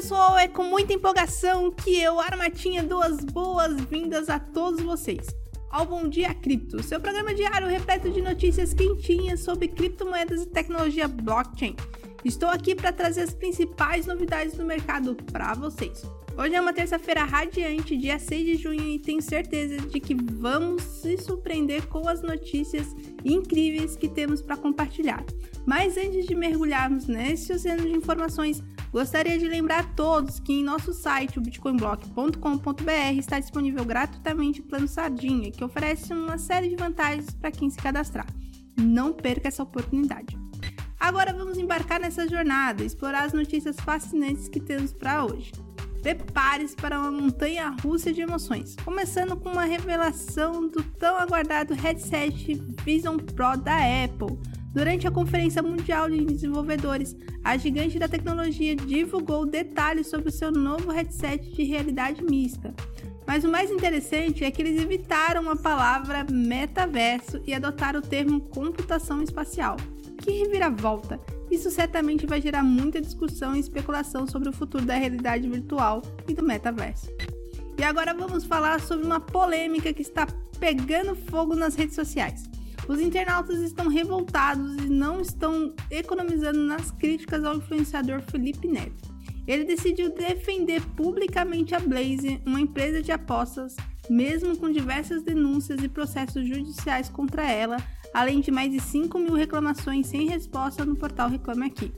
pessoal, 0.00 0.38
é 0.38 0.46
com 0.46 0.62
muita 0.62 0.92
empolgação 0.92 1.72
que 1.72 2.00
eu, 2.00 2.20
Armatinha, 2.20 2.84
dou 2.84 3.02
as 3.02 3.24
boas-vindas 3.24 4.28
a 4.28 4.38
todos 4.38 4.80
vocês 4.80 5.26
ao 5.72 5.84
Bom 5.86 6.08
Dia 6.08 6.32
Cripto, 6.34 6.80
seu 6.84 7.00
programa 7.00 7.34
diário 7.34 7.66
repleto 7.66 8.08
de 8.08 8.22
notícias 8.22 8.72
quentinhas 8.72 9.40
sobre 9.40 9.66
criptomoedas 9.66 10.42
e 10.42 10.46
tecnologia 10.46 11.08
blockchain. 11.08 11.74
Estou 12.24 12.48
aqui 12.48 12.76
para 12.76 12.92
trazer 12.92 13.22
as 13.22 13.34
principais 13.34 14.06
novidades 14.06 14.54
do 14.54 14.64
mercado 14.64 15.16
para 15.32 15.54
vocês. 15.54 16.04
Hoje 16.36 16.54
é 16.54 16.60
uma 16.60 16.72
terça-feira 16.72 17.24
radiante, 17.24 17.96
dia 17.96 18.20
6 18.20 18.46
de 18.46 18.54
junho, 18.54 18.80
e 18.80 19.00
tenho 19.00 19.20
certeza 19.20 19.78
de 19.78 19.98
que 19.98 20.14
vamos 20.14 20.80
se 20.80 21.18
surpreender 21.18 21.88
com 21.88 22.06
as 22.06 22.22
notícias 22.22 22.94
incríveis 23.24 23.96
que 23.96 24.08
temos 24.08 24.40
para 24.40 24.56
compartilhar. 24.56 25.24
Mas 25.66 25.96
antes 25.96 26.24
de 26.24 26.36
mergulharmos 26.36 27.08
nesse 27.08 27.52
oceano 27.52 27.82
de 27.82 27.90
informações, 27.90 28.62
gostaria 28.92 29.38
de 29.38 29.48
lembrar 29.48 29.80
a 29.80 29.84
todos 29.84 30.40
que 30.40 30.52
em 30.52 30.64
nosso 30.64 30.92
site, 30.92 31.38
o 31.38 31.42
bitcoinblock.com.br, 31.42 33.18
está 33.18 33.38
disponível 33.38 33.84
gratuitamente 33.84 34.60
o 34.60 34.64
plano 34.64 34.88
Sardinha, 34.88 35.50
que 35.50 35.64
oferece 35.64 36.12
uma 36.12 36.38
série 36.38 36.68
de 36.68 36.76
vantagens 36.76 37.30
para 37.30 37.50
quem 37.50 37.68
se 37.70 37.78
cadastrar. 37.78 38.26
Não 38.76 39.12
perca 39.12 39.48
essa 39.48 39.62
oportunidade. 39.62 40.38
Agora 40.98 41.32
vamos 41.32 41.58
embarcar 41.58 42.00
nessa 42.00 42.26
jornada, 42.26 42.82
explorar 42.82 43.24
as 43.24 43.32
notícias 43.32 43.76
fascinantes 43.76 44.48
que 44.48 44.60
temos 44.60 44.92
para 44.92 45.24
hoje. 45.24 45.52
Prepare-se 46.02 46.76
para 46.76 46.98
uma 46.98 47.10
montanha 47.10 47.74
russa 47.82 48.12
de 48.12 48.20
emoções, 48.20 48.76
começando 48.84 49.36
com 49.36 49.50
uma 49.50 49.64
revelação 49.64 50.68
do 50.68 50.82
tão 50.82 51.16
aguardado 51.16 51.74
headset 51.74 52.54
Vision 52.84 53.16
Pro 53.16 53.56
da 53.56 53.76
Apple. 54.04 54.38
Durante 54.78 55.08
a 55.08 55.10
Conferência 55.10 55.60
Mundial 55.60 56.08
de 56.08 56.24
Desenvolvedores, 56.24 57.16
a 57.42 57.56
gigante 57.56 57.98
da 57.98 58.06
tecnologia 58.06 58.76
divulgou 58.76 59.44
detalhes 59.44 60.06
sobre 60.06 60.28
o 60.28 60.32
seu 60.32 60.52
novo 60.52 60.92
headset 60.92 61.50
de 61.50 61.64
realidade 61.64 62.22
mista. 62.22 62.72
Mas 63.26 63.42
o 63.42 63.48
mais 63.48 63.72
interessante 63.72 64.44
é 64.44 64.52
que 64.52 64.62
eles 64.62 64.80
evitaram 64.80 65.50
a 65.50 65.56
palavra 65.56 66.24
metaverso 66.30 67.42
e 67.44 67.52
adotaram 67.52 67.98
o 67.98 68.02
termo 68.02 68.40
computação 68.40 69.20
espacial. 69.20 69.76
Que 70.18 70.30
reviravolta! 70.44 71.18
Isso 71.50 71.72
certamente 71.72 72.24
vai 72.24 72.40
gerar 72.40 72.62
muita 72.62 73.00
discussão 73.00 73.56
e 73.56 73.58
especulação 73.58 74.28
sobre 74.28 74.48
o 74.48 74.52
futuro 74.52 74.84
da 74.84 74.94
realidade 74.94 75.48
virtual 75.48 76.02
e 76.28 76.34
do 76.34 76.44
metaverso. 76.44 77.10
E 77.76 77.82
agora 77.82 78.14
vamos 78.14 78.44
falar 78.44 78.80
sobre 78.80 79.04
uma 79.04 79.18
polêmica 79.18 79.92
que 79.92 80.02
está 80.02 80.24
pegando 80.60 81.16
fogo 81.16 81.56
nas 81.56 81.74
redes 81.74 81.96
sociais. 81.96 82.48
Os 82.88 83.00
internautas 83.00 83.60
estão 83.60 83.86
revoltados 83.86 84.76
e 84.76 84.88
não 84.88 85.20
estão 85.20 85.74
economizando 85.90 86.60
nas 86.60 86.90
críticas 86.90 87.44
ao 87.44 87.56
influenciador 87.56 88.22
Felipe 88.22 88.66
Neto. 88.66 89.14
Ele 89.46 89.64
decidiu 89.64 90.14
defender 90.14 90.80
publicamente 90.96 91.74
a 91.74 91.80
Blaze, 91.80 92.40
uma 92.46 92.60
empresa 92.60 93.02
de 93.02 93.12
apostas, 93.12 93.76
mesmo 94.08 94.56
com 94.56 94.70
diversas 94.70 95.22
denúncias 95.22 95.82
e 95.82 95.88
processos 95.88 96.48
judiciais 96.48 97.10
contra 97.10 97.50
ela, 97.50 97.76
além 98.14 98.40
de 98.40 98.50
mais 98.50 98.72
de 98.72 98.80
5 98.80 99.18
mil 99.18 99.34
reclamações 99.34 100.06
sem 100.06 100.26
resposta 100.26 100.82
no 100.82 100.96
portal 100.96 101.28
Reclame 101.28 101.66
Aqui. 101.66 101.92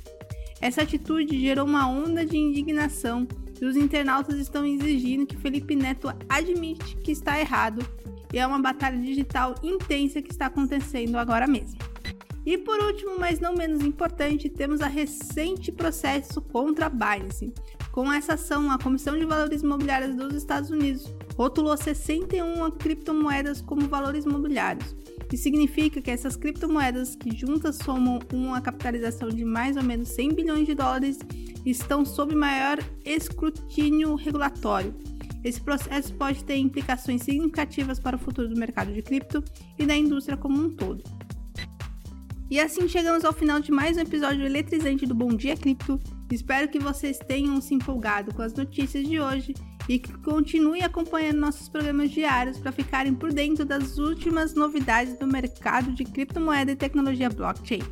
Essa 0.60 0.82
atitude 0.82 1.40
gerou 1.40 1.66
uma 1.66 1.88
onda 1.88 2.26
de 2.26 2.36
indignação 2.36 3.26
e 3.60 3.64
os 3.64 3.76
internautas 3.76 4.36
estão 4.36 4.64
exigindo 4.64 5.26
que 5.26 5.36
Felipe 5.36 5.76
Neto 5.76 6.08
admite 6.28 6.96
que 6.96 7.12
está 7.12 7.38
errado 7.38 7.84
e 8.32 8.38
é 8.38 8.46
uma 8.46 8.60
batalha 8.60 8.98
digital 8.98 9.54
intensa 9.62 10.22
que 10.22 10.30
está 10.30 10.46
acontecendo 10.46 11.16
agora 11.16 11.46
mesmo. 11.46 11.78
E 12.46 12.56
por 12.56 12.80
último, 12.80 13.18
mas 13.18 13.38
não 13.38 13.54
menos 13.54 13.82
importante, 13.84 14.48
temos 14.48 14.80
a 14.80 14.86
recente 14.86 15.70
processo 15.70 16.40
contra 16.40 16.86
a 16.86 16.88
Binance. 16.88 17.52
Com 17.92 18.10
essa 18.10 18.34
ação, 18.34 18.70
a 18.70 18.78
Comissão 18.78 19.18
de 19.18 19.26
Valores 19.26 19.62
Imobiliários 19.62 20.14
dos 20.14 20.34
Estados 20.34 20.70
Unidos 20.70 21.12
rotulou 21.36 21.76
61 21.76 22.70
criptomoedas 22.70 23.60
como 23.60 23.82
valores 23.88 24.24
imobiliários, 24.24 24.94
que 25.28 25.36
significa 25.36 26.00
que 26.00 26.10
essas 26.10 26.36
criptomoedas, 26.36 27.14
que 27.14 27.36
juntas 27.36 27.76
somam 27.76 28.20
uma 28.32 28.60
capitalização 28.60 29.28
de 29.28 29.44
mais 29.44 29.76
ou 29.76 29.82
menos 29.82 30.08
100 30.08 30.34
bilhões 30.34 30.66
de 30.66 30.74
dólares, 30.74 31.18
estão 31.64 32.04
sob 32.04 32.34
maior 32.34 32.78
escrutínio 33.04 34.14
regulatório. 34.14 34.94
Esse 35.42 35.60
processo 35.60 36.12
pode 36.14 36.44
ter 36.44 36.56
implicações 36.56 37.22
significativas 37.22 37.98
para 37.98 38.16
o 38.16 38.18
futuro 38.18 38.48
do 38.48 38.58
mercado 38.58 38.92
de 38.92 39.02
cripto 39.02 39.42
e 39.78 39.86
da 39.86 39.96
indústria 39.96 40.36
como 40.36 40.62
um 40.62 40.70
todo. 40.70 41.02
E 42.50 42.58
assim 42.58 42.88
chegamos 42.88 43.24
ao 43.24 43.32
final 43.32 43.60
de 43.60 43.70
mais 43.70 43.96
um 43.96 44.00
episódio 44.00 44.44
eletrizante 44.44 45.06
do 45.06 45.14
Bom 45.14 45.28
Dia 45.28 45.56
Cripto. 45.56 46.00
Espero 46.30 46.68
que 46.68 46.78
vocês 46.78 47.18
tenham 47.18 47.60
se 47.60 47.74
empolgado 47.74 48.34
com 48.34 48.42
as 48.42 48.52
notícias 48.52 49.06
de 49.06 49.20
hoje 49.20 49.54
e 49.88 49.98
que 49.98 50.12
continuem 50.18 50.82
acompanhando 50.82 51.38
nossos 51.38 51.68
programas 51.68 52.10
diários 52.10 52.58
para 52.58 52.72
ficarem 52.72 53.14
por 53.14 53.32
dentro 53.32 53.64
das 53.64 53.98
últimas 53.98 54.54
novidades 54.54 55.18
do 55.18 55.26
mercado 55.26 55.92
de 55.92 56.04
criptomoeda 56.04 56.72
e 56.72 56.76
tecnologia 56.76 57.30
blockchain. 57.30 57.82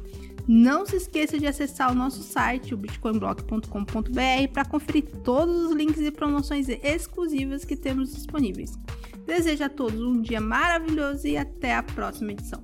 Não 0.49 0.87
se 0.87 0.97
esqueça 0.97 1.39
de 1.39 1.47
acessar 1.47 1.93
o 1.93 1.95
nosso 1.95 2.23
site, 2.23 2.73
o 2.73 2.77
bitcoinblock.com.br, 2.79 4.49
para 4.51 4.65
conferir 4.65 5.05
todos 5.23 5.67
os 5.67 5.73
links 5.77 6.01
e 6.01 6.11
promoções 6.11 6.71
exclusivas 6.71 7.67
que 7.67 7.77
temos 7.77 8.15
disponíveis. 8.15 8.73
Desejo 9.27 9.65
a 9.65 9.69
todos 9.69 10.01
um 10.01 10.23
dia 10.23 10.41
maravilhoso 10.41 11.27
e 11.27 11.37
até 11.37 11.75
a 11.75 11.83
próxima 11.83 12.33
edição. 12.33 12.63